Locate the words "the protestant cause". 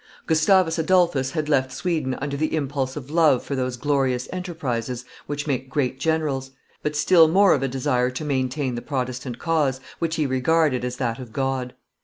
8.73-9.79